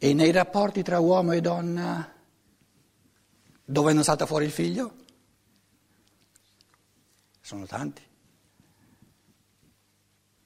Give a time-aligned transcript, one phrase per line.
[0.00, 2.14] E nei rapporti tra uomo e donna,
[3.64, 4.94] dove non salta fuori il figlio?
[7.40, 8.02] Sono tanti.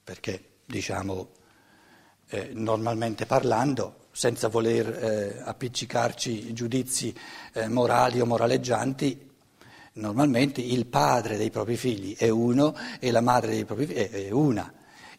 [0.03, 1.31] Perché, diciamo,
[2.29, 7.15] eh, normalmente parlando, senza voler eh, appiccicarci giudizi
[7.53, 9.31] eh, morali o moraleggianti,
[9.95, 14.31] normalmente il padre dei propri figli è uno e la madre dei propri figli è
[14.31, 14.73] una.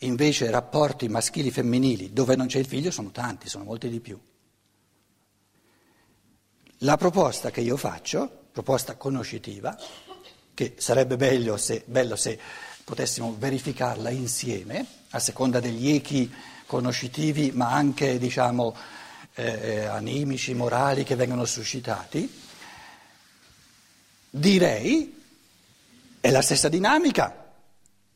[0.06, 4.20] Invece rapporti maschili femminili dove non c'è il figlio sono tanti, sono molti di più.
[6.80, 9.78] La proposta che io faccio, proposta conoscitiva,
[10.54, 12.38] che sarebbe bello se, bello se
[12.84, 16.32] potessimo verificarla insieme, a seconda degli echi
[16.66, 18.76] conoscitivi, ma anche diciamo,
[19.36, 22.42] eh, animici, morali che vengono suscitati,
[24.30, 25.22] direi
[26.20, 27.43] è la stessa dinamica.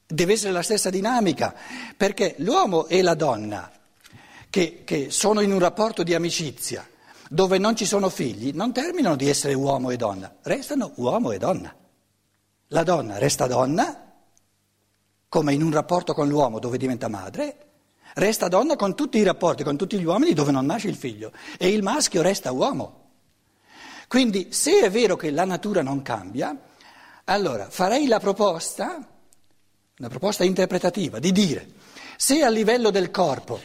[0.08, 1.54] Deve essere la stessa dinamica,
[1.98, 3.70] perché l'uomo e la donna
[4.50, 6.88] che, che sono in un rapporto di amicizia,
[7.30, 11.38] dove non ci sono figli, non terminano di essere uomo e donna, restano uomo e
[11.38, 11.76] donna.
[12.70, 14.14] La donna resta donna,
[15.28, 17.66] come in un rapporto con l'uomo dove diventa madre,
[18.14, 21.34] resta donna con tutti i rapporti, con tutti gli uomini dove non nasce il figlio,
[21.58, 23.06] e il maschio resta uomo.
[24.08, 26.58] Quindi se è vero che la natura non cambia,
[27.26, 29.06] allora farei la proposta
[29.98, 31.68] una proposta interpretativa di dire
[32.18, 33.60] se a livello del corpo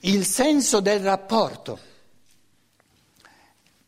[0.00, 1.78] il senso del rapporto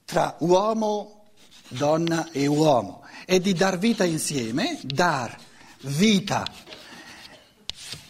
[0.04, 1.30] tra uomo,
[1.68, 5.36] donna e uomo è di dar vita insieme, dar
[5.80, 6.44] vita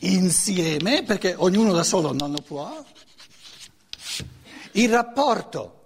[0.01, 2.85] insieme, perché ognuno da solo non lo può,
[4.73, 5.83] il rapporto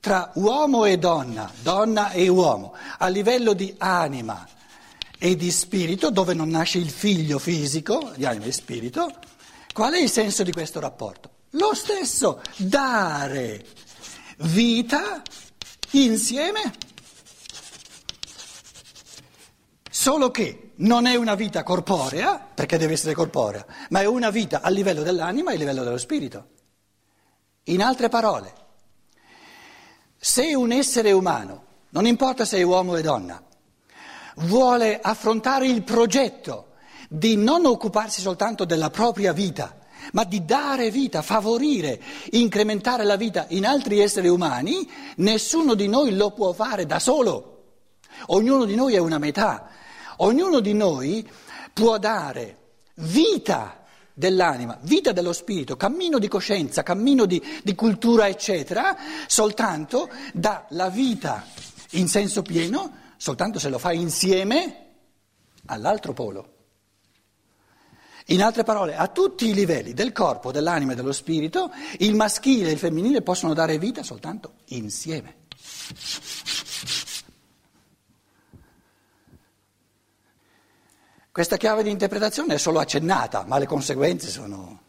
[0.00, 4.48] tra uomo e donna, donna e uomo, a livello di anima,
[5.18, 9.12] e di spirito, dove non nasce il figlio fisico, di anima e spirito,
[9.72, 11.30] qual è il senso di questo rapporto?
[11.50, 13.64] Lo stesso, dare
[14.38, 15.22] vita
[15.92, 16.72] insieme,
[19.90, 24.60] solo che non è una vita corporea, perché deve essere corporea, ma è una vita
[24.60, 26.48] a livello dell'anima e a livello dello spirito.
[27.64, 28.54] In altre parole,
[30.16, 33.42] se un essere umano, non importa se è uomo o donna,
[34.36, 36.72] vuole affrontare il progetto
[37.08, 39.78] di non occuparsi soltanto della propria vita,
[40.12, 42.00] ma di dare vita, favorire,
[42.32, 47.52] incrementare la vita in altri esseri umani, nessuno di noi lo può fare da solo.
[48.26, 49.68] Ognuno di noi è una metà,
[50.18, 51.28] ognuno di noi
[51.72, 52.58] può dare
[52.94, 60.88] vita dell'anima, vita dello spirito, cammino di coscienza, cammino di, di cultura, eccetera, soltanto dalla
[60.88, 61.44] vita
[61.90, 64.84] in senso pieno soltanto se lo fa insieme
[65.66, 66.54] all'altro polo.
[68.30, 72.70] In altre parole, a tutti i livelli del corpo, dell'anima e dello spirito, il maschile
[72.70, 75.44] e il femminile possono dare vita soltanto insieme.
[81.30, 84.80] Questa chiave di interpretazione è solo accennata, ma le conseguenze sono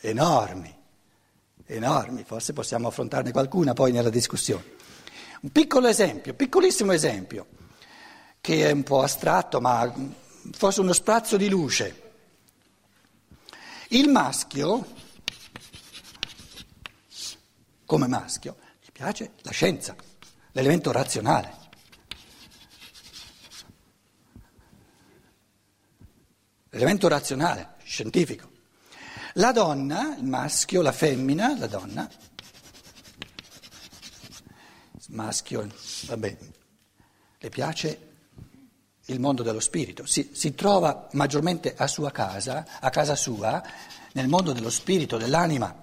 [0.00, 0.76] enormi,
[1.66, 2.24] enormi.
[2.24, 4.80] Forse possiamo affrontarne qualcuna poi nella discussione.
[5.42, 7.48] Un piccolo esempio, piccolissimo esempio,
[8.40, 9.92] che è un po' astratto, ma
[10.52, 12.12] forse uno sprazzo di luce.
[13.88, 14.86] Il maschio,
[17.84, 19.96] come maschio, gli piace la scienza,
[20.52, 21.58] l'elemento razionale.
[26.70, 28.48] L'elemento razionale, scientifico.
[29.34, 32.08] La donna, il maschio, la femmina, la donna,
[35.12, 35.66] maschio,
[36.06, 36.36] vabbè,
[37.38, 38.10] le piace
[39.06, 43.62] il mondo dello spirito, si, si, trova maggiormente a sua casa, a casa sua,
[44.12, 45.81] nel mondo dello spirito, dell'anima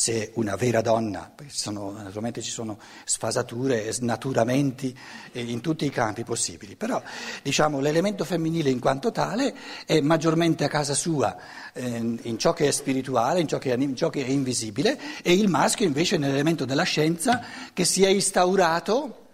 [0.00, 4.96] se una vera donna, sono, naturalmente ci sono sfasature, snaturamenti
[5.32, 7.02] in tutti i campi possibili, però
[7.42, 11.36] diciamo, l'elemento femminile in quanto tale è maggiormente a casa sua
[11.74, 14.98] eh, in ciò che è spirituale, in ciò che è, in ciò che è invisibile,
[15.22, 17.44] e il maschio invece nell'elemento della scienza
[17.74, 19.26] che si è instaurato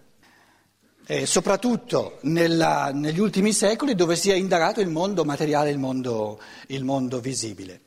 [1.05, 6.41] eh, soprattutto nella, negli ultimi secoli dove si è indagato il mondo materiale, il mondo,
[6.67, 7.86] il mondo visibile.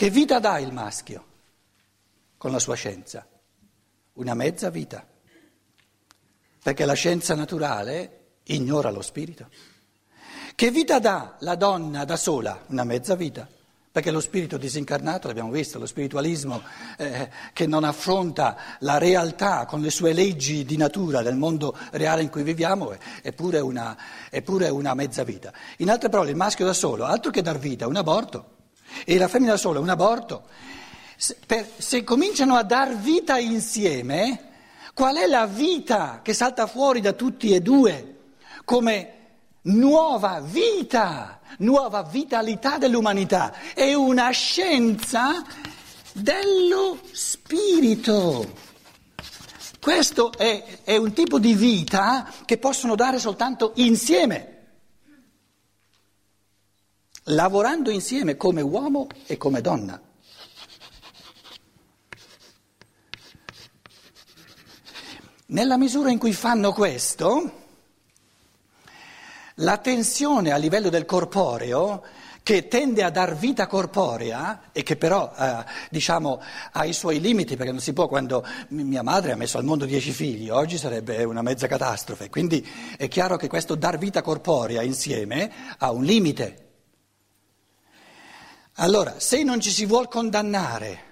[0.00, 1.24] Che vita dà il maschio
[2.38, 3.26] con la sua scienza?
[4.14, 5.06] Una mezza vita,
[6.62, 9.50] perché la scienza naturale ignora lo spirito.
[10.54, 12.64] Che vita dà la donna da sola?
[12.68, 13.46] Una mezza vita,
[13.92, 16.62] perché lo spirito disincarnato, l'abbiamo visto, lo spiritualismo
[16.96, 22.22] eh, che non affronta la realtà con le sue leggi di natura del mondo reale
[22.22, 23.94] in cui viviamo, è pure una,
[24.30, 25.52] è pure una mezza vita.
[25.76, 28.54] In altre parole, il maschio da solo, altro che dar vita, è un aborto.
[29.04, 30.44] E la femmina sola è un aborto,
[31.16, 34.48] se, per, se cominciano a dar vita insieme,
[34.94, 38.16] qual è la vita che salta fuori da tutti e due
[38.64, 39.14] come
[39.62, 43.54] nuova vita, nuova vitalità dell'umanità?
[43.74, 45.44] È una scienza
[46.12, 48.68] dello spirito.
[49.80, 54.59] Questo è, è un tipo di vita che possono dare soltanto insieme,
[57.24, 60.00] lavorando insieme come uomo e come donna.
[65.46, 67.58] Nella misura in cui fanno questo,
[69.56, 72.02] la tensione a livello del corporeo
[72.42, 76.40] che tende a dar vita corporea e che però eh, diciamo,
[76.72, 79.84] ha i suoi limiti perché non si può quando mia madre ha messo al mondo
[79.84, 82.66] dieci figli, oggi sarebbe una mezza catastrofe, quindi
[82.96, 86.69] è chiaro che questo dar vita corporea insieme ha un limite.
[88.80, 91.08] Allora, se non ci si vuole condannare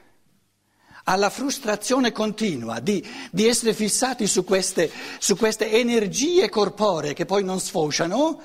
[1.04, 7.44] alla frustrazione continua di, di essere fissati su queste, su queste energie corporee che poi
[7.44, 8.40] non sfociano,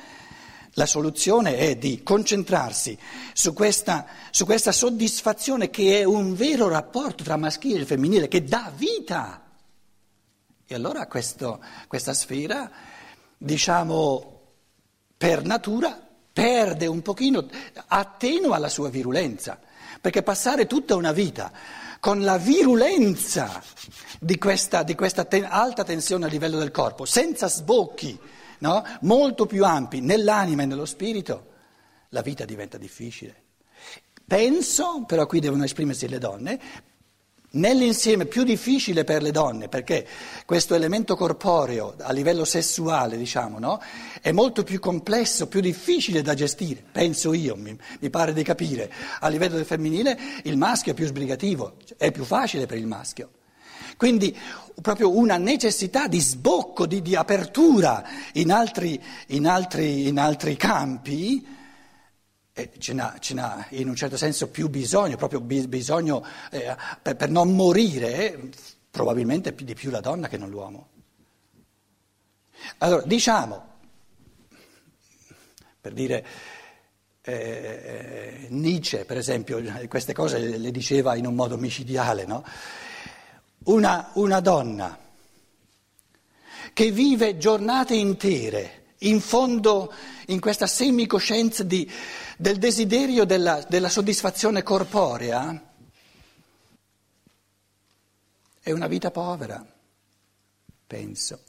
[0.74, 2.98] la soluzione è di concentrarsi
[3.32, 8.44] su questa, su questa, soddisfazione che è un vero rapporto tra maschile e femminile, che
[8.44, 9.42] dà vita.
[10.66, 12.70] E allora questo, questa sfera,
[13.38, 14.42] diciamo,
[15.16, 16.03] per natura
[16.34, 17.48] perde un pochino,
[17.88, 19.60] attenua la sua virulenza,
[20.02, 21.52] perché passare tutta una vita
[22.00, 23.62] con la virulenza
[24.20, 28.20] di questa, di questa ten, alta tensione a livello del corpo, senza sbocchi,
[28.60, 28.84] no?
[29.02, 31.52] molto più ampi nell'anima e nello spirito,
[32.10, 33.42] la vita diventa difficile.
[34.26, 36.60] Penso, però qui devono esprimersi le donne,
[37.54, 40.08] nell'insieme più difficile per le donne, perché
[40.46, 43.82] questo elemento corporeo a livello sessuale, diciamo, no?
[44.22, 48.92] è molto più complesso, più difficile da gestire, penso io, mi, mi, pare di capire.
[49.20, 53.30] A livello del femminile il maschio è più sbrigativo, è più facile per il maschio.
[53.98, 54.36] Quindi
[54.82, 58.04] proprio una necessità di sbocco, di, di apertura
[58.34, 61.46] in altri, in, altri, in altri, campi,
[62.54, 67.56] eh, ce, n'ha, in un certo senso più bisogno, proprio bisogno eh, per, per, non
[67.56, 68.50] morire,
[68.92, 70.90] probabilmente di più la donna che non l'uomo.
[72.80, 73.68] Allora, diciamo,
[75.82, 76.26] per dire...
[77.26, 82.44] Eh, Nietzsche, per esempio, queste cose le diceva in un modo micidiale, no?
[83.66, 84.98] una, una donna
[86.74, 89.94] che vive giornate intere in fondo
[90.28, 91.90] in questa semicoscienza di,
[92.38, 95.72] del desiderio della, della soddisfazione corporea,
[98.62, 99.66] è una vita povera,
[100.88, 101.40] penso.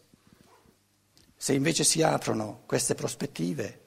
[1.37, 3.81] Se invece si aprono queste prospettive,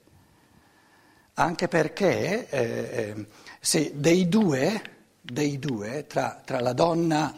[1.34, 3.26] anche perché eh, eh
[3.60, 4.82] se dei due,
[5.20, 7.36] dei due tra, tra la donna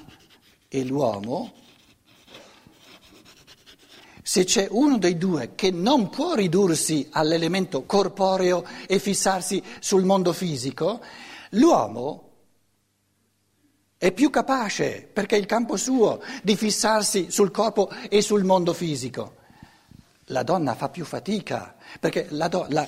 [0.68, 1.59] e l'uomo,
[4.30, 10.34] se c'è uno dei due che non può ridursi all'elemento corporeo e fissarsi sul mondo
[10.34, 11.02] fisico,
[11.54, 12.30] l'uomo
[13.98, 18.72] è più capace, perché è il campo suo, di fissarsi sul corpo e sul mondo
[18.74, 19.38] fisico.
[20.26, 22.88] La donna fa più fatica, perché do, la,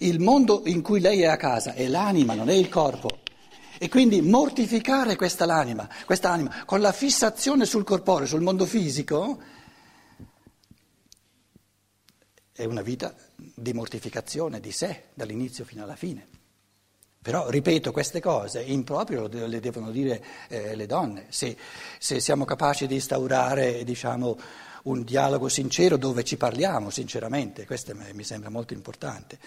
[0.00, 3.20] il mondo in cui lei è a casa è l'anima, non è il corpo.
[3.78, 5.88] E quindi mortificare questa anima
[6.66, 9.56] con la fissazione sul corporeo, sul mondo fisico,
[12.58, 16.26] è una vita di mortificazione di sé dall'inizio fino alla fine.
[17.22, 21.26] Però, ripeto, queste cose in proprio le devono dire eh, le donne.
[21.28, 21.56] Se,
[22.00, 24.36] se, siamo capaci di instaurare diciamo,
[24.84, 29.38] un dialogo sincero dove ci parliamo sinceramente, questo mi sembra molto importante.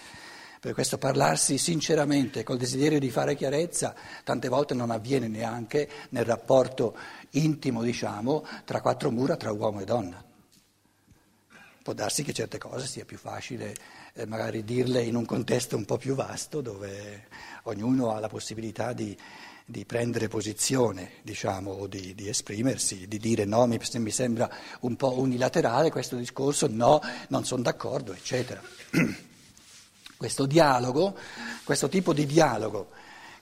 [0.58, 6.24] Per questo parlarsi sinceramente col desiderio di fare chiarezza tante volte non avviene neanche nel
[6.24, 6.96] rapporto
[7.32, 10.31] intimo, diciamo, tra quattro mura, tra uomo e donna.
[11.82, 13.74] Può darsi che certe cose sia più facile
[14.14, 17.26] eh, magari dirle in un contesto un po' più vasto dove
[17.64, 19.16] ognuno ha la possibilità di,
[19.64, 24.48] di prendere posizione, diciamo, o di, di, esprimersi, di dire no, mi, mi sembra
[24.80, 28.62] un po' unilaterale questo discorso, no, non sono d'accordo, eccetera.
[30.22, 31.18] Questo dialogo,
[31.64, 32.90] questo tipo di dialogo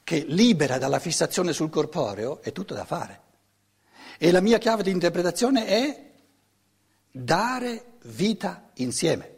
[0.02, 3.20] che libera dalla fissazione sul corporeo è tutto da fare.
[4.16, 6.09] E la mia chiave di interpretazione è
[7.10, 9.36] dare vita insieme.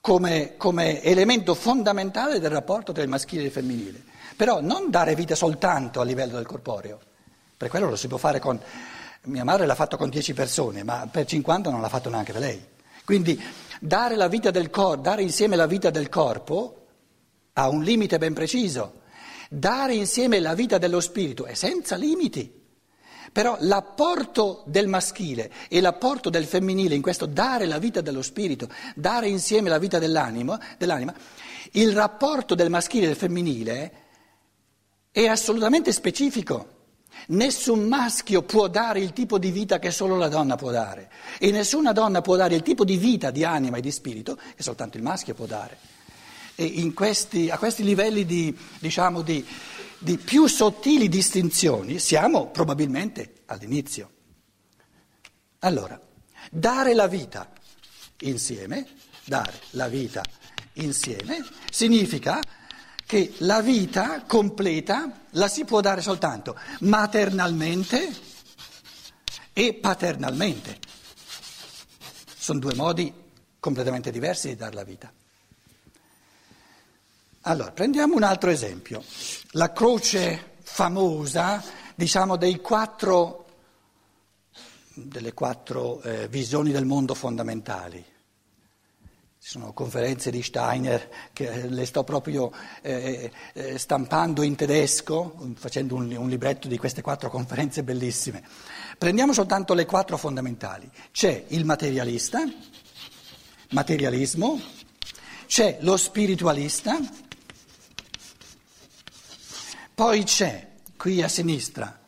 [0.00, 4.02] Come, come, elemento fondamentale del rapporto tra il maschile e il femminile.
[4.36, 6.98] Però non dare vita soltanto a livello del corporeo,
[7.56, 8.60] per quello lo si può fare con...
[9.24, 12.60] Mia madre l'ha fatto con 10 persone, ma per 50 non l'ha fatto neanche lei.
[13.04, 13.40] Quindi
[13.78, 16.86] dare, la vita del corpo, dare insieme la vita del corpo
[17.52, 19.02] ha un limite ben preciso.
[19.48, 22.61] Dare insieme la vita dello spirito è senza limiti.
[23.32, 28.68] Però l'apporto del maschile e l'apporto del femminile in questo dare la vita dello spirito,
[28.94, 31.14] dare insieme la vita dell'anima, dell'anima
[31.72, 33.92] il rapporto del maschile e del femminile
[35.10, 36.80] è assolutamente specifico.
[37.28, 41.50] Nessun maschio può dare il tipo di vita che solo la donna può dare e
[41.50, 44.96] nessuna donna può dare il tipo di vita, di anima e di spirito che soltanto
[44.96, 45.78] il maschio può dare.
[46.54, 49.44] E questi, a questi livelli di, diciamo, di,
[50.02, 54.10] di più sottili distinzioni siamo probabilmente all'inizio.
[55.60, 56.00] Allora,
[56.50, 57.52] dare la vita
[58.20, 58.86] insieme,
[59.24, 60.22] dare la vita
[60.74, 61.38] insieme,
[61.70, 62.40] significa
[63.06, 68.12] che la vita completa la si può dare soltanto maternalmente
[69.52, 70.78] e paternalmente.
[72.36, 73.12] Sono due modi
[73.60, 75.12] completamente diversi di dare la vita.
[77.44, 79.02] Allora, prendiamo un altro esempio,
[79.52, 81.60] la croce famosa,
[81.96, 83.46] diciamo, quattro,
[84.94, 88.04] delle quattro eh, visioni del mondo fondamentali.
[89.40, 95.96] Ci sono conferenze di Steiner che le sto proprio eh, eh, stampando in tedesco, facendo
[95.96, 98.44] un, un, libretto di queste quattro conferenze bellissime.
[98.96, 100.88] Prendiamo soltanto le quattro fondamentali.
[101.10, 102.44] C'è il materialista,
[103.70, 104.60] materialismo,
[105.46, 107.00] c'è lo spiritualista,
[109.94, 112.00] poi c'è qui a sinistra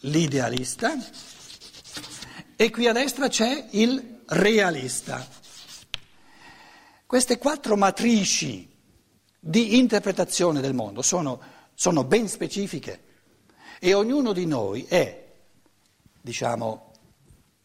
[0.00, 0.94] l'idealista
[2.56, 5.26] e qui a destra c'è il realista.
[7.06, 8.70] Queste quattro matrici
[9.38, 11.40] di interpretazione del mondo sono,
[11.74, 13.02] sono ben specifiche
[13.78, 15.32] e ognuno di noi è,
[16.20, 16.92] diciamo,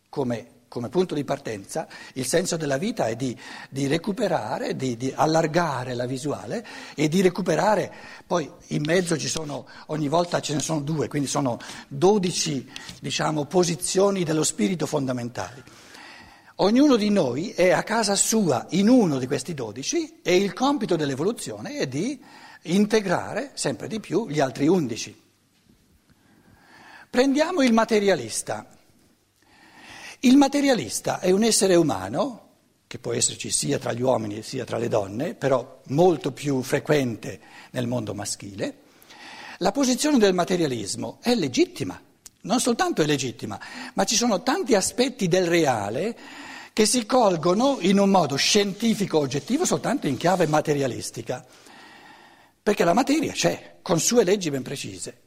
[0.10, 3.38] come come punto di partenza, il senso della vita è di,
[3.70, 7.92] di recuperare, di, di, allargare la visuale e di recuperare,
[8.26, 12.70] poi in mezzo ci sono, ogni volta ce ne sono due, quindi sono dodici
[13.02, 15.62] diciamo, posizioni dello spirito fondamentali.
[16.62, 20.96] Ognuno di noi è a casa sua in uno di questi dodici e il compito
[20.96, 22.22] dell'evoluzione è di
[22.64, 25.28] integrare sempre di più gli altri undici.
[27.10, 28.68] Prendiamo il materialista.
[30.24, 32.48] Il materialista è un essere umano,
[32.88, 37.40] che può esserci sia tra gli uomini sia tra le donne, però molto più frequente
[37.72, 38.80] nel mondo maschile.
[39.60, 41.98] La posizione del materialismo è legittima,
[42.42, 43.58] non soltanto è legittima,
[43.94, 46.18] ma ci sono tanti aspetti del reale
[46.74, 51.46] che si colgono in un modo scientifico oggettivo soltanto in chiave materialistica,
[52.62, 55.18] perché la materia c'è, con sue leggi ben precise.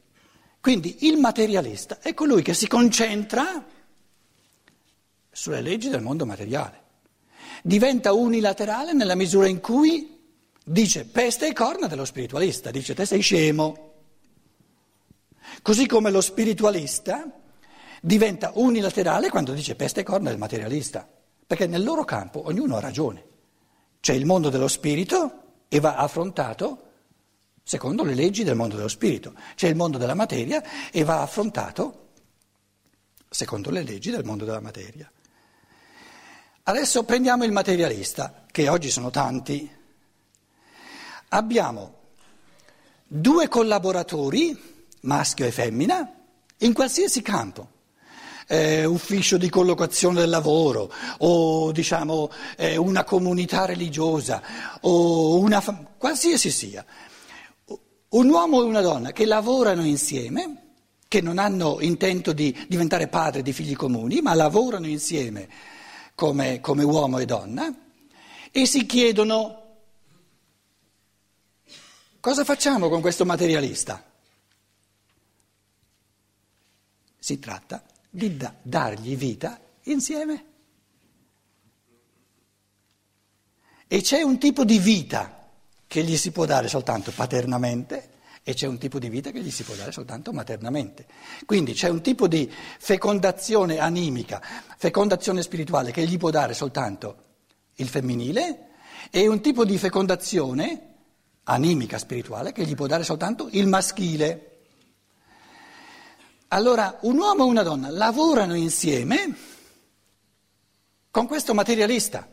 [0.60, 3.71] Quindi il materialista è colui che si concentra
[5.32, 6.80] sulle leggi del mondo materiale.
[7.62, 10.20] Diventa unilaterale nella misura in cui
[10.64, 13.90] dice peste e corna dello spiritualista, dice te sei scemo.
[15.62, 17.24] Così come lo spiritualista
[18.00, 21.08] diventa unilaterale quando dice peste e corna del materialista,
[21.46, 23.24] perché nel loro campo ognuno ha ragione.
[24.00, 26.90] C'è il mondo dello spirito e va affrontato
[27.62, 29.34] secondo le leggi del mondo dello spirito.
[29.54, 32.08] C'è il mondo della materia e va affrontato
[33.30, 35.10] secondo le leggi del mondo della materia.
[36.64, 39.68] Adesso prendiamo il materialista, che oggi sono tanti.
[41.30, 41.94] Abbiamo
[43.04, 44.56] due collaboratori,
[45.00, 46.08] maschio e femmina,
[46.58, 47.68] in qualsiasi campo.
[48.46, 54.42] Eh, ufficio di collocazione del lavoro o diciamo eh, una comunità religiosa
[54.82, 56.84] o una fam- qualsiasi sia.
[58.10, 60.74] Un uomo e una donna che lavorano insieme,
[61.08, 65.48] che non hanno intento di diventare padri di figli comuni, ma lavorano insieme
[66.14, 67.74] come, come uomo e donna
[68.50, 69.60] e si chiedono
[72.20, 74.04] cosa facciamo con questo materialista?
[77.18, 80.44] Si tratta di da- dargli vita insieme.
[83.86, 85.50] E c'è un tipo di vita
[85.86, 88.11] che gli si può dare soltanto paternamente
[88.44, 91.06] e c'è un tipo di vita che gli si può dare soltanto maternamente.
[91.46, 94.42] Quindi c'è un tipo di fecondazione animica,
[94.76, 97.30] fecondazione spirituale che gli può dare soltanto
[97.74, 98.70] il femminile
[99.10, 100.88] e un tipo di fecondazione
[101.44, 104.48] animica spirituale che gli può dare soltanto il maschile.
[106.48, 109.36] Allora un uomo e una donna lavorano insieme
[111.10, 112.28] con questo materialista.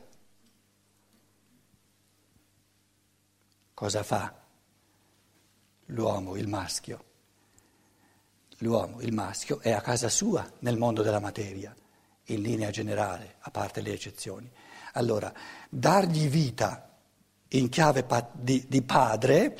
[3.73, 4.38] Cosa fa?
[5.89, 7.05] L'uomo, il maschio.
[8.59, 11.73] L'uomo, il maschio, è a casa sua nel mondo della materia,
[12.25, 14.51] in linea generale, a parte le eccezioni.
[14.93, 15.31] Allora,
[15.69, 16.97] dargli vita
[17.49, 19.57] in chiave di, di padre,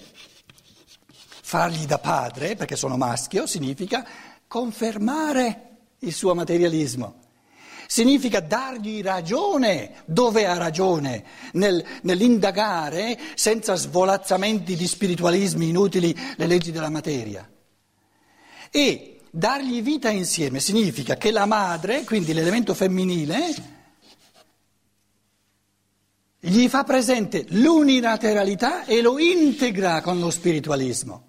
[1.42, 4.06] fargli da padre, perché sono maschio, significa
[4.48, 5.68] confermare
[6.00, 7.19] il suo materialismo.
[7.92, 16.72] Significa dargli ragione dove ha ragione, nel, nell'indagare senza svolazzamenti di spiritualismi inutili le leggi
[16.72, 17.50] della materia.
[18.70, 23.56] E dargli vita insieme significa che la madre, quindi l'elemento femminile,
[26.40, 31.24] gli fa presente l'unilateralità e lo integra con lo spiritualismo.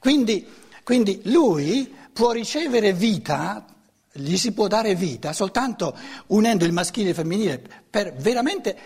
[0.00, 0.46] Quindi,
[0.82, 3.66] quindi lui può ricevere vita,
[4.12, 5.96] gli si può dare vita soltanto
[6.28, 8.76] unendo il maschile e il femminile per veramente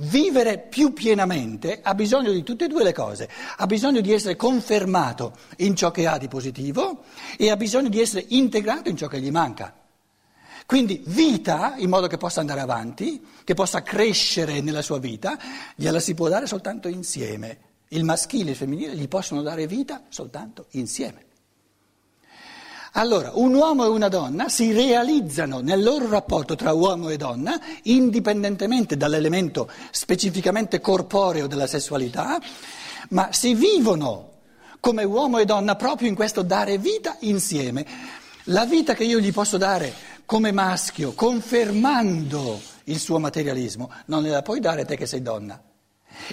[0.00, 4.36] vivere più pienamente ha bisogno di tutte e due le cose, ha bisogno di essere
[4.36, 7.04] confermato in ciò che ha di positivo
[7.36, 9.74] e ha bisogno di essere integrato in ciò che gli manca.
[10.66, 15.38] Quindi vita, in modo che possa andare avanti, che possa crescere nella sua vita,
[15.74, 17.60] gliela si può dare soltanto insieme.
[17.88, 21.27] Il maschile e il femminile gli possono dare vita soltanto insieme.
[22.98, 27.56] Allora, un uomo e una donna si realizzano nel loro rapporto tra uomo e donna,
[27.84, 32.40] indipendentemente dall'elemento specificamente corporeo della sessualità,
[33.10, 34.30] ma si vivono
[34.80, 37.86] come uomo e donna proprio in questo dare vita insieme.
[38.46, 39.94] La vita che io gli posso dare
[40.26, 45.67] come maschio, confermando il suo materialismo, non gliela puoi dare te che sei donna.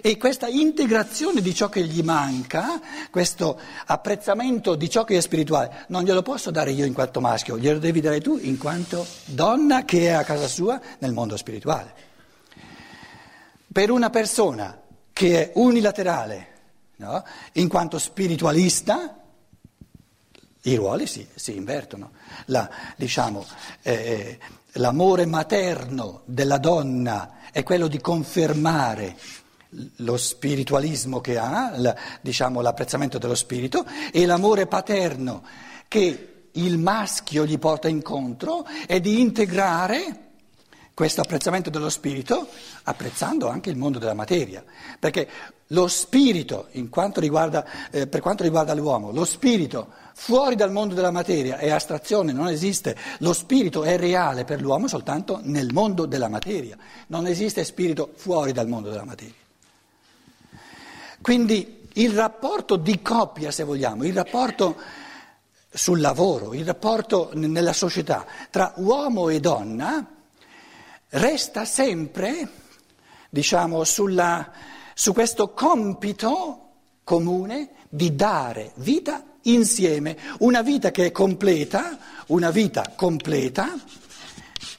[0.02, 5.86] E questa integrazione di ciò che gli manca, questo apprezzamento di ciò che è spirituale,
[5.90, 9.86] non glielo posso dare io in quanto maschio, glielo devi dare tu in quanto donna
[9.86, 11.94] che è a casa sua nel mondo spirituale.
[13.72, 14.82] Per una persona
[15.14, 16.48] che è unilaterale,
[16.98, 17.24] no?
[17.54, 19.22] in quanto spiritualista,
[20.64, 22.12] i ruoli si, si invertono.
[22.46, 23.46] La, diciamo,
[23.82, 24.40] eh, eh,
[24.74, 29.16] l'amore materno della donna è quello di confermare
[29.98, 35.44] lo spiritualismo che ha, la, diciamo, l'apprezzamento dello spirito, e l'amore paterno
[35.88, 40.26] che il maschio gli porta incontro è di integrare
[40.96, 42.48] questo apprezzamento dello spirito
[42.84, 44.64] apprezzando anche il mondo della materia,
[44.98, 45.28] perché
[45.70, 51.12] lo spirito, quanto riguarda, eh, per quanto riguarda l'uomo, lo spirito fuori dal mondo della
[51.12, 56.30] materia è astrazione, non esiste, lo spirito è reale per l'uomo soltanto nel mondo della
[56.30, 59.45] materia, non esiste spirito fuori dal mondo della materia.
[61.26, 64.80] Quindi il rapporto di coppia, se vogliamo, il rapporto
[65.74, 70.06] sul lavoro, il rapporto nella società tra uomo e donna,
[71.10, 72.48] resta sempre,
[73.32, 74.52] diciamo, sulla,
[74.94, 82.94] su questo compito comune di dare vita insieme, una vita che è completa, una vita
[82.96, 83.74] completa,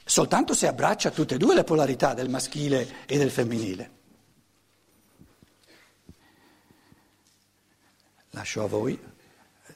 [0.04, 3.95] soltanto se abbraccia tutte e due le polarità del maschile e del femminile.
[8.37, 9.01] Lascio a voi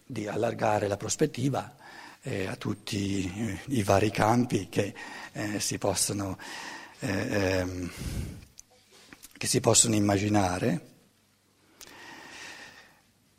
[0.04, 1.76] di allargare la prospettiva
[2.20, 4.94] eh, a tutti eh, i vari campi che,
[5.32, 6.38] eh, si possono,
[6.98, 7.90] eh, ehm,
[9.32, 10.88] che si possono immaginare.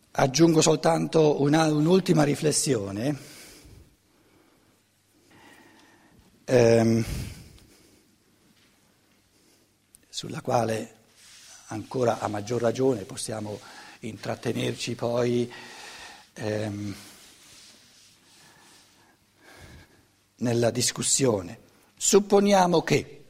[0.09, 3.15] Aggiungo soltanto una, un'ultima riflessione.
[6.45, 7.05] Ehm,
[10.09, 10.95] sulla quale
[11.67, 13.59] ancora a maggior ragione possiamo
[14.01, 15.51] intrattenerci poi
[16.33, 16.95] ehm,
[20.37, 21.59] nella discussione.
[21.95, 23.25] Supponiamo che,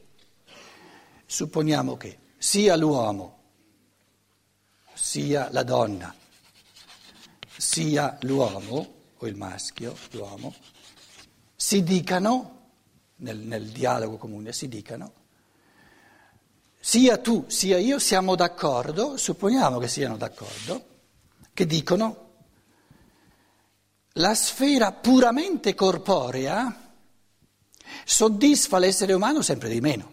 [1.26, 3.40] supponiamo che sia l'uomo,
[4.94, 6.14] sia la donna,
[7.56, 10.54] sia l'uomo o il maschio, l'uomo,
[11.54, 12.60] si dicano,
[13.16, 15.21] nel, nel dialogo comune, si dicano,
[16.84, 20.84] sia tu sia io siamo d'accordo, supponiamo che siano d'accordo,
[21.54, 22.30] che dicono
[24.14, 26.94] la sfera puramente corporea
[28.04, 30.12] soddisfa l'essere umano sempre di meno.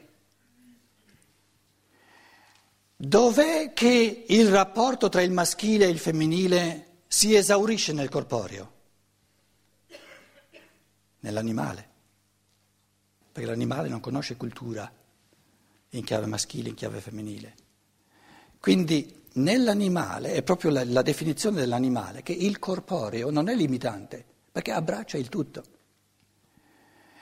[2.96, 8.74] Dov'è che il rapporto tra il maschile e il femminile si esaurisce nel corporeo?
[11.22, 11.90] Nell'animale,
[13.32, 14.99] perché l'animale non conosce cultura
[15.92, 17.56] in chiave maschile, in chiave femminile.
[18.60, 24.72] Quindi nell'animale è proprio la, la definizione dell'animale che il corporeo non è limitante, perché
[24.72, 25.64] abbraccia il tutto.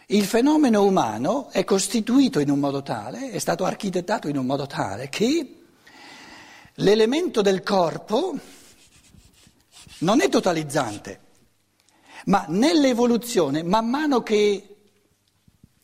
[0.07, 4.65] Il fenomeno umano è costituito in un modo tale, è stato architettato in un modo
[4.65, 5.63] tale che
[6.75, 8.37] l'elemento del corpo
[9.99, 11.19] non è totalizzante,
[12.25, 14.75] ma nell'evoluzione, man mano che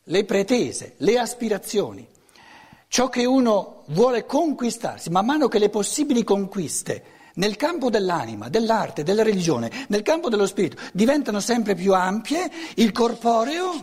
[0.02, 2.08] le pretese, le aspirazioni,
[2.94, 9.02] ciò che uno vuole conquistarsi, man mano che le possibili conquiste nel campo dell'anima, dell'arte,
[9.02, 13.82] della religione, nel campo dello spirito diventano sempre più ampie, il corporeo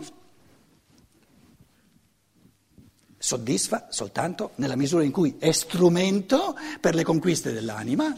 [3.17, 8.15] soddisfa soltanto nella misura in cui è strumento per le conquiste dell'anima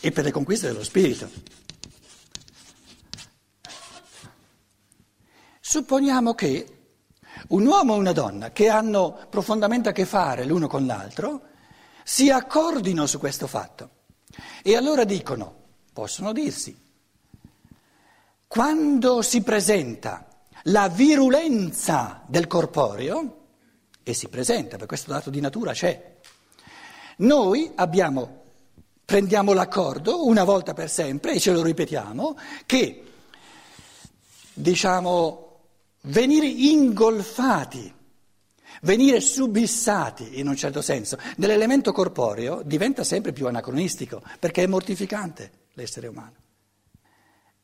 [0.00, 1.30] e per le conquiste dello spirito.
[5.60, 6.75] Supponiamo che
[7.48, 11.42] un uomo e una donna che hanno profondamente a che fare l'uno con l'altro
[12.02, 13.90] si accordino su questo fatto
[14.62, 15.54] e allora dicono,
[15.92, 16.76] possono dirsi,
[18.46, 20.26] quando si presenta
[20.64, 23.44] la virulenza del corporeo,
[24.08, 26.14] e si presenta, perché questo dato di natura c'è,
[27.18, 28.42] noi abbiamo,
[29.04, 33.04] prendiamo l'accordo una volta per sempre e ce lo ripetiamo che,
[34.52, 35.45] diciamo,
[36.06, 37.92] venire ingolfati,
[38.82, 45.50] venire subissati in un certo senso nell'elemento corporeo diventa sempre più anacronistico perché è mortificante
[45.74, 46.34] l'essere umano.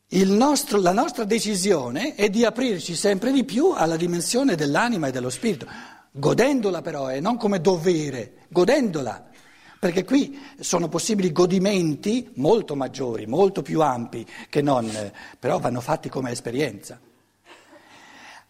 [0.08, 5.30] Nostro, la nostra decisione è di aprirci sempre di più alla dimensione dell'anima e dello
[5.30, 5.66] spirito,
[6.10, 9.30] godendola però e non come dovere, godendola,
[9.80, 14.90] perché qui sono possibili godimenti molto maggiori, molto più ampi che non,
[15.38, 17.00] però vanno fatti come esperienza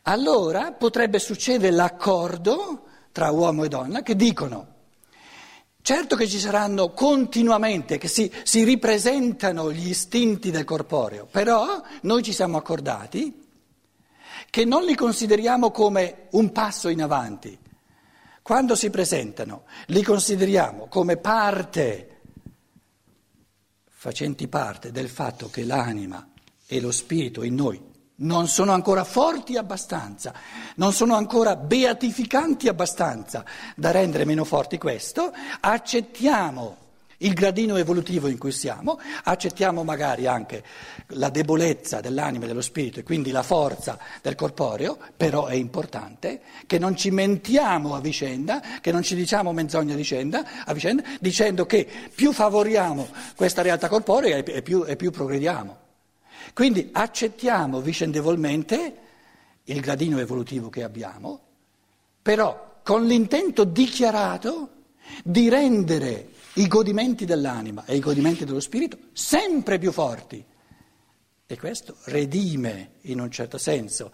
[0.02, 4.66] allora potrebbe succedere l'accordo tra uomo e donna che dicono,
[5.82, 12.22] certo che ci saranno continuamente, che si, si ripresentano gli istinti del corporeo, però noi
[12.22, 13.40] ci siamo accordati
[14.50, 17.58] che non li consideriamo come un passo in avanti.
[18.42, 22.20] Quando si presentano, li consideriamo come parte,
[23.88, 26.28] facenti parte del fatto che l'anima
[26.66, 27.90] e lo spirito in noi
[28.22, 30.32] non sono ancora forti abbastanza,
[30.76, 33.44] non sono ancora beatificanti abbastanza
[33.76, 36.78] da rendere meno forti questo, accettiamo
[37.22, 40.62] il gradino evolutivo in cui siamo, accettiamo magari anche
[41.08, 46.40] la debolezza dell'anima e dello spirito e quindi la forza del corporeo, però è importante
[46.66, 51.02] che non ci mentiamo a vicenda, che non ci diciamo menzogne a vicenda, a vicenda
[51.20, 55.81] dicendo che più favoriamo questa realtà corporea e più, e più progrediamo.
[56.54, 58.96] Quindi accettiamo vicendevolmente
[59.64, 61.40] il gradino evolutivo che abbiamo,
[62.20, 64.70] però con l'intento dichiarato
[65.24, 70.44] di rendere i godimenti dell'anima e i godimenti dello spirito sempre più forti.
[71.46, 74.12] E questo redime in un certo senso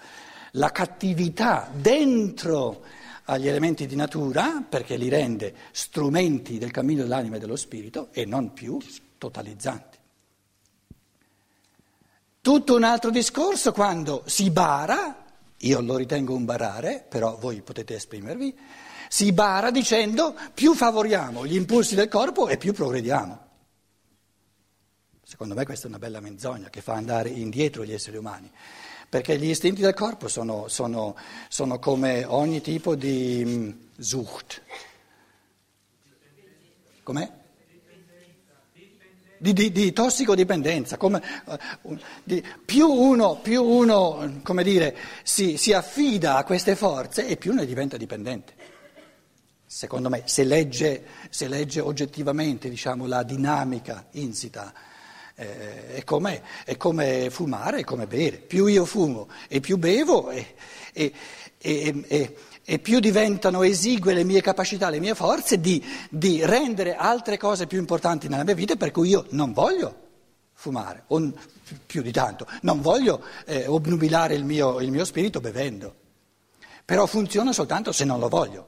[0.53, 2.85] la cattività dentro
[3.25, 8.25] agli elementi di natura perché li rende strumenti del cammino dell'anima e dello spirito e
[8.25, 8.79] non più
[9.19, 9.98] totalizzanti.
[12.49, 15.23] Tutto un altro discorso quando si bara,
[15.55, 18.59] io lo ritengo un barare, però voi potete esprimervi,
[19.07, 23.47] si bara dicendo più favoriamo gli impulsi del corpo e più progrediamo.
[25.23, 28.51] Secondo me questa è una bella menzogna che fa andare indietro gli esseri umani,
[29.11, 31.17] perché gli istinti del corpo sono, sono,
[31.51, 34.63] sono come ogni tipo di um, Sucht.
[37.03, 37.31] Com'è?
[39.39, 40.97] Di, di, di tossicodipendenza.
[40.97, 41.23] Come,
[41.83, 47.53] uh, di, più uno, più uno dire, si, si, affida a queste forze e più
[47.55, 48.55] ne diventa dipendente.
[49.65, 54.73] Secondo me, se legge, se legge oggettivamente diciamo, la dinamica insita,
[55.35, 58.39] eh, è, come, è, come, fumare, è come bere.
[58.39, 60.55] Più io fumo e più bevo e,
[60.93, 61.13] e,
[61.61, 62.37] e e
[62.79, 67.79] più diventano esigue le mie capacità, le mie forze di, di, rendere altre cose più
[67.79, 70.07] importanti nella mia vita per cui io non voglio
[70.53, 71.33] fumare, o
[71.87, 75.95] più di tanto, non voglio eh, obnubilare il mio, il mio spirito bevendo.
[76.85, 78.67] Però funziona soltanto se non lo voglio,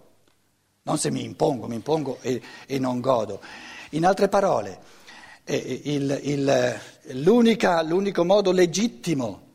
[0.84, 3.40] non se mi impongo, mi impongo e, e non godo.
[3.90, 4.78] In altre parole,
[5.44, 6.80] eh, il, il,
[7.22, 9.48] l'unico modo legittimo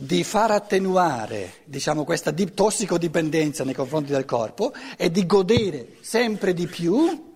[0.00, 6.66] di far attenuare diciamo, questa tossicodipendenza nei confronti del corpo e di godere sempre di
[6.66, 7.28] più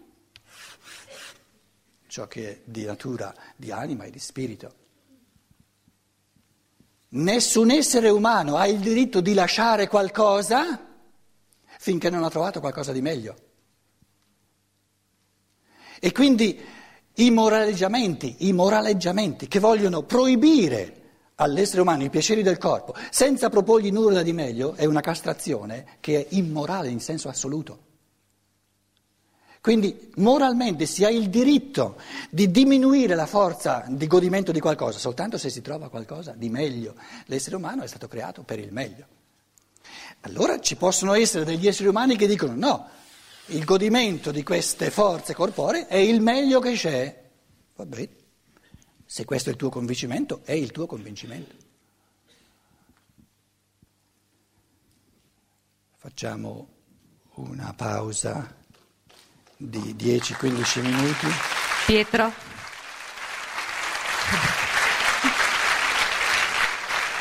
[2.07, 4.75] ciò che è di natura di anima e di spirito.
[7.11, 10.81] Nessun essere umano ha il diritto di lasciare qualcosa
[11.79, 13.37] finché non ha trovato qualcosa di meglio.
[16.01, 16.59] E quindi
[17.15, 21.03] i moraleggiamenti, i moraleggiamenti che vogliono proibire
[21.37, 26.21] all'essere umano i piaceri del corpo senza proporgli nulla di meglio è una castrazione che
[26.21, 27.93] è immorale in senso assoluto.
[29.61, 31.97] Quindi moralmente si ha il diritto
[32.29, 36.95] di diminuire la forza di godimento di qualcosa soltanto se si trova qualcosa di meglio.
[37.27, 39.07] L'essere umano è stato creato per il meglio.
[40.21, 42.89] Allora ci possono essere degli esseri umani che dicono no,
[43.47, 47.23] il godimento di queste forze corporee è il meglio che c'è.
[47.77, 48.09] Va bene,
[49.07, 51.55] se questo è il tuo convincimento, è il tuo convincimento.
[55.97, 56.69] Facciamo
[57.35, 58.55] una pausa
[59.57, 61.27] di 10-15 minuti.
[61.87, 62.33] Pietro.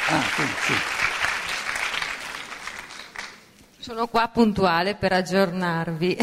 [0.08, 0.74] Ah, sì, sì.
[3.80, 6.18] Sono qua puntuale per aggiornarvi.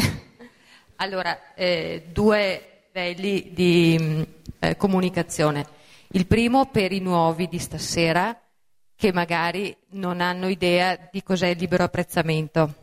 [0.97, 4.27] Allora, eh, due livelli di
[4.77, 5.65] comunicazione.
[6.09, 8.37] Il primo per i nuovi di stasera
[8.95, 12.75] che magari non hanno idea di cos'è il libero apprezzamento.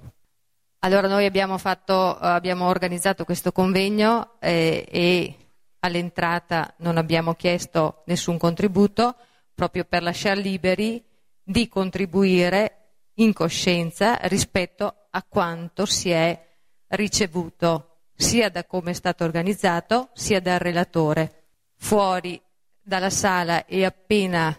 [0.80, 5.36] Allora noi abbiamo, fatto, abbiamo organizzato questo convegno eh, e
[5.80, 9.14] all'entrata non abbiamo chiesto nessun contributo
[9.54, 11.04] proprio per lasciare liberi
[11.42, 12.78] di contribuire
[13.14, 16.46] in coscienza rispetto a quanto si è
[16.88, 21.37] ricevuto sia da come è stato organizzato sia dal relatore.
[21.78, 22.40] Fuori
[22.80, 24.56] dalla sala e appena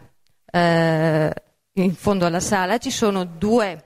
[0.51, 1.33] eh,
[1.73, 3.83] in fondo alla sala ci sono due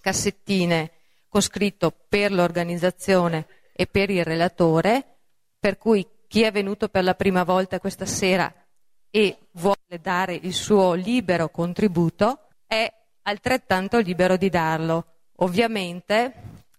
[0.00, 0.90] cassettine
[1.28, 5.18] con scritto per l'organizzazione e per il relatore,
[5.58, 8.52] per cui chi è venuto per la prima volta questa sera
[9.10, 15.06] e vuole dare il suo libero contributo è altrettanto libero di darlo.
[15.36, 16.32] Ovviamente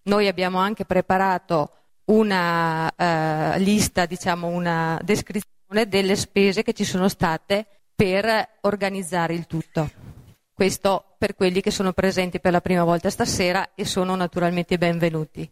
[0.03, 1.71] noi abbiamo anche preparato
[2.05, 5.54] una uh, lista, diciamo una descrizione
[5.87, 9.89] delle spese che ci sono state per organizzare il tutto.
[10.53, 15.49] Questo per quelli che sono presenti per la prima volta stasera e sono naturalmente benvenuti.